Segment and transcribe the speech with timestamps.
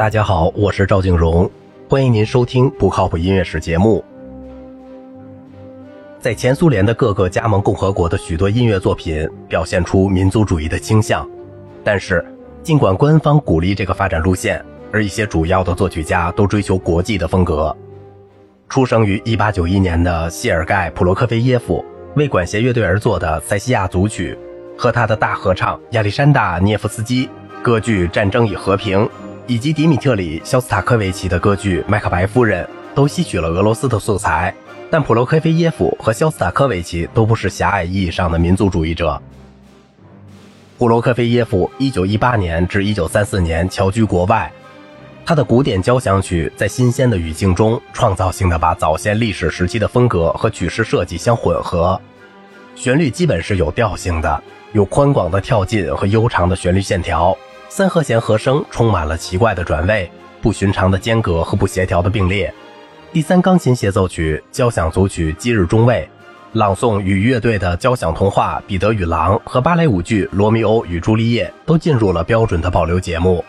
[0.00, 1.50] 大家好，我是赵静荣，
[1.86, 4.02] 欢迎您收听不靠谱音乐史节目。
[6.18, 11.28] 在前苏联的各个加盟共和国的许多音乐作品表现出民族主义的倾向，
[11.84, 12.24] 但是
[12.62, 17.76] 尽管官方鼓励这个发展路线，而一些主要的作曲家都追求国际的风格。
[18.70, 21.84] 出生于1891年的谢尔盖·普罗科菲耶夫
[22.16, 24.34] 为管弦乐队而作的《塞西亚组曲》，
[24.80, 27.28] 和他的大合唱亚历山大·涅夫斯基
[27.62, 29.00] 歌剧《战争与和平》。
[29.50, 32.64] 以及迪米特里·肖斯塔科维奇的歌剧《麦克白夫人》
[32.94, 34.54] 都吸取了俄罗斯的素材，
[34.88, 39.20] 但普罗科菲耶夫和肖斯塔科维奇都不是狭隘意义上的民族主义者。
[40.78, 44.52] 普罗科菲耶夫1918年至1934年侨居国外，
[45.26, 52.00] 他的古典交响曲在新鲜的语境中，创造性的把早先历史时期的风格和曲式设计相混合，
[52.76, 54.40] 旋律基本是有调性的，
[54.74, 57.36] 有宽广的跳进和悠长的旋律线条。
[57.70, 60.10] 三和弦和声充满了奇怪的转位、
[60.42, 62.52] 不寻常的间隔和不协调的并列。
[63.12, 66.06] 第三钢琴协奏曲、交响组曲《今日中尉》，
[66.58, 73.44] 朗诵与乐队的交响童话《彼得与狼》和芭蕾舞剧《罗密欧与朱丽叶》都进入了标准的保留节目。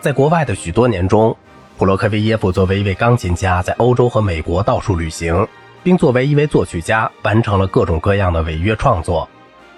[0.00, 1.36] 在国外的许多年中，
[1.76, 5.48] 普罗科菲耶夫作为一位钢琴家，在欧洲和美国到处旅行，
[5.82, 9.28] 并作为一位作曲家完成了各种各样的违约创作，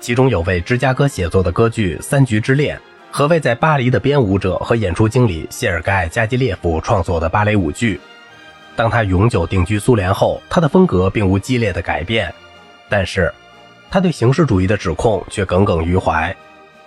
[0.00, 2.76] 其中有为芝加哥写作的歌剧《三局之恋》。
[3.16, 8.00] 何为在巴黎的编舞者和演出经理谢尔盖·加基列夫创作的芭蕾舞剧。
[8.74, 12.34] 当他永久定居苏联后，他的风格并无激烈的改变，
[12.88, 13.32] 但是
[13.88, 16.34] 他对形式主义的指控却耿耿于怀。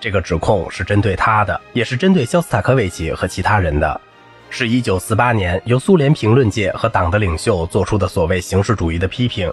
[0.02, 4.02] 这个指控是针对他的，也是针对肖斯塔科维奇和其他人的。
[4.50, 9.50] 是一九四八年由苏联评论界和党的领袖做出的所谓形式主义的批评，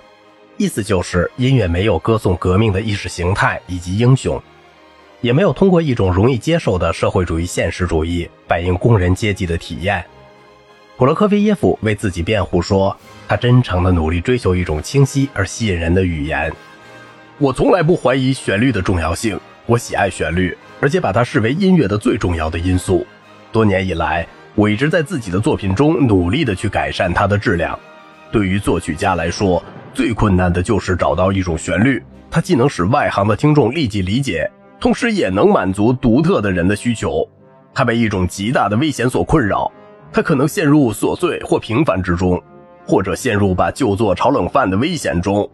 [0.57, 4.43] 意思就是音乐没有歌颂革命的意识形态以及英雄。
[5.25, 10.05] 也没有通过一种容易接受的社会主义现实主义反映工人阶级的体验。
[10.99, 12.95] 普罗科菲耶夫为自己辩护说，
[13.27, 16.53] 他真诚地努力追求一种清晰而吸引人的语言。
[17.39, 23.07] 我从来不怀疑旋律的重要性，我喜爱旋律，而且把它视为音乐的最重要的因素。
[23.51, 27.79] 多年以来，我一直在自己的作品中努力地去改善它的质量。
[28.31, 34.51] 对于作曲家来说，最困难的就是找到一种旋律，它既能使外行的听众立即理解。
[34.79, 37.27] 同时也能满足独特的人的需求。
[37.73, 39.71] 他被一种极大的危险所困扰，
[40.13, 42.41] 他可能陷入琐碎或平凡之中，
[42.87, 45.49] 或者陷入把旧作炒冷饭的危险中。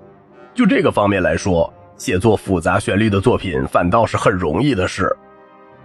[0.53, 5.15] 就这个方面来说，写作复杂旋律的作品反倒是很容易的事。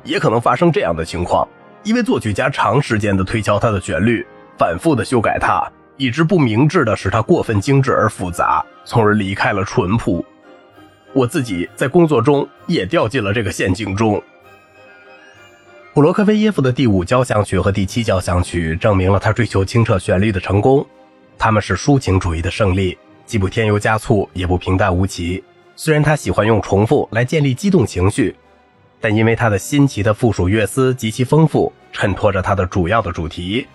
[0.03, 1.47] 也可能发生这样的情况：
[1.84, 4.25] 因为作曲家长时间的推敲他的旋律，
[4.57, 5.66] 反复的修改它，
[5.97, 10.25] 以致不明智的使它过分精致而复杂，从而离开了淳朴。
[11.16, 14.22] 我自己在工作中也掉进了这个陷阱中。
[15.94, 20.86] 普罗科菲耶夫的第五交响曲和第七交响曲证明了他追求清澈旋律的成功，
[21.38, 25.42] 他们是抒情主义的胜利，既不添油加醋，也不平淡无奇。
[25.78, 28.36] 虽然他喜欢用重复来建立激动情绪，
[29.00, 33.66] 但因为他的新奇的附属乐思极其丰富，衬托着他的主要的主题，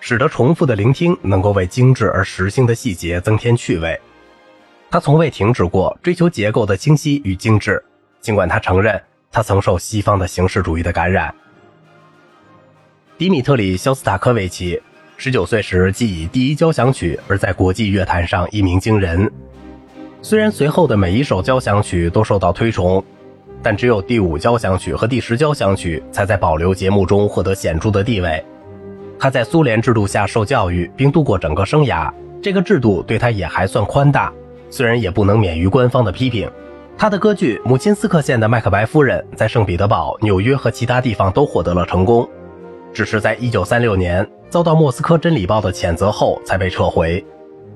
[0.00, 3.96] 使得重复的聆听能够为精致而实性的细节增添趣味。
[4.90, 7.80] 他从未停止过追求结构的清晰与精致，
[8.20, 11.32] 尽管他承认他曾受西方的形式主义的感染。
[13.16, 14.82] 迪米特里·肖斯塔科维奇
[15.16, 19.30] 十九岁时即以第一交响曲而在国际乐坛上一鸣惊人。
[20.22, 23.02] 虽然随后的每一首交响曲都受到推崇，
[23.62, 28.44] 但只有第五交响曲和第十交响曲才在保留节目中获得显著的地位。
[29.20, 32.12] 他在苏联制度下受教育并度过整个生涯，
[32.42, 34.32] 这个制度对他也还算宽大。
[34.70, 36.50] 虽然也不能免于官方的批评，
[36.96, 42.28] 他的歌剧《母亲斯克县的麦克白夫人》在圣彼得堡、纽约和其他地方都获得了成功，
[42.92, 47.24] 只是在1936年遭到莫斯科真理报的谴责后才被撤回。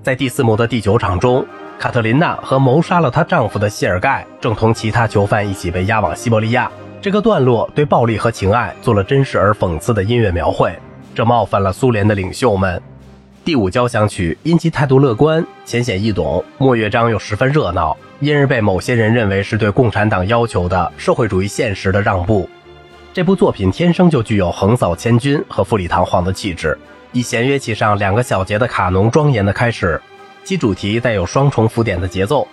[0.02, 1.44] 在第四幕的第九场中，
[1.78, 6.70] 卡特琳娜和谋杀了她丈夫的谢尔盖正同其他囚犯一起被押往西伯利亚。
[7.00, 10.72] 这个段落对暴力和情爱做了真实而讽刺的音乐描绘，
[11.14, 12.80] 这冒犯了苏联的领袖们。
[13.44, 22.48] 第五交响曲因其态度乐观、浅显易懂，末乐章又十分热闹，因而被某些人认为是对共产党要求的社会主义现实的让步。
[23.12, 26.78] 这部作品天生就具有横扫千军和富丽堂皇的气质，
[27.12, 30.00] 以弦乐器上两个小节的卡农庄严的开始，
[30.42, 32.48] 其主题带有双重浮点的节奏，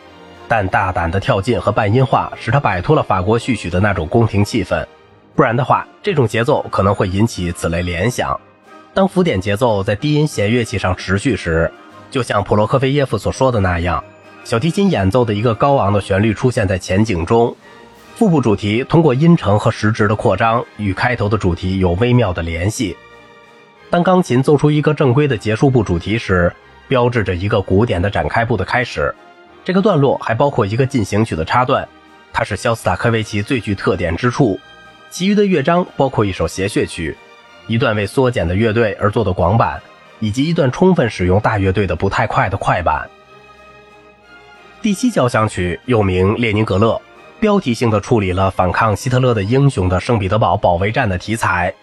[0.49, 4.85] 但大胆的跳进和半音化使它摆脱了法国序曲的那种宫廷气氛，
[5.37, 8.37] 不然的话，这种节奏可能会引起此类联想。
[8.93, 11.71] 当浮点节奏在低音弦乐器上持续时，
[12.09, 14.03] 就像普罗科菲耶夫所说的那样，
[14.43, 17.55] 小提琴演奏的一个高昂的旋律出现在前景中，
[18.15, 22.95] 腹部主题通过音程和时值的扩张与开头的主题有微妙的联系。
[23.89, 26.53] 当钢琴奏出一个正规的结束部主题时，
[26.89, 29.13] 标志着一个古典的展开部的开始。
[29.63, 31.87] 这个段落还包括一个进行曲的插段，
[32.33, 34.59] 它是肖斯塔科维奇最具特点之处。
[35.09, 37.15] 其余的乐章包括一首谐谑曲，
[37.67, 39.81] 一段为缩减的乐队而做的广板，
[40.19, 43.09] 以及一段充分使用大乐队的不太快的快板。
[44.81, 46.93] 第七交响曲又名《列宁格勒》，
[47.39, 51.73] 标题性的处理了反抗希特勒的英雄的圣彼得堡保卫战的题材。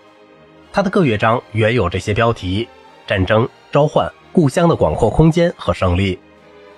[0.72, 2.69] 它的各乐章原有这些标题：
[3.06, 6.19] 战争、召唤、故乡的广阔空间和胜利。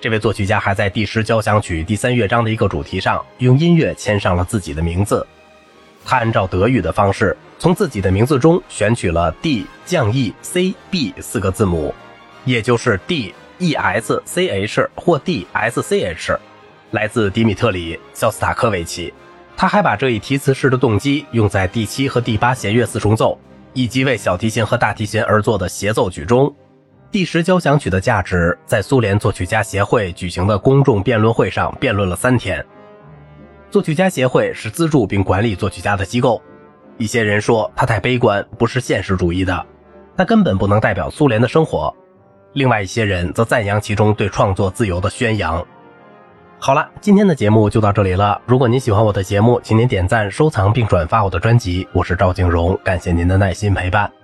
[0.00, 5.26] 这位作曲家还在第十交响曲第三乐章的一个主题上用音乐签上了自己的名字。
[6.04, 11.94] 他按照德语的方式，从自己的名字中选取了 D 降 E C B 四个字母，
[12.46, 16.38] 也就是 D E S C H 或 D S C H，
[16.92, 19.12] 来自迪米特里·肖斯塔科维奇。
[19.58, 23.38] 他还把这一题词式的动机用在第七和第八弦乐四重奏，
[23.74, 26.50] 以及为小提琴和大提琴而作的协奏曲中。
[27.10, 32.64] 第十交响曲的价值在苏联作曲家协会举行的公众辩论会上辩论了三天。
[33.70, 36.40] 作曲家协会是资助并管理作曲家的机构。
[37.00, 39.64] 一些人说他太悲观，不是现实主义的，
[40.18, 41.96] 他根本不能代表苏联的生活。
[42.52, 45.66] 另外一些人则赞扬其中对创作自由的宣扬。
[46.58, 48.42] 好了，今天的节目就到这里了。
[48.44, 51.88] 如果您喜欢我的节目，请您点赞、收藏并转发我的专辑。
[51.94, 54.19] 我是赵静荣，感谢您的耐心陪伴。